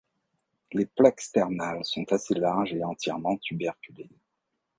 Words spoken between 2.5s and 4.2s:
et entièrement tuberculées.